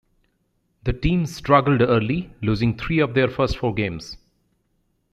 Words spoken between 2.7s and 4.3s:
three of their first four games.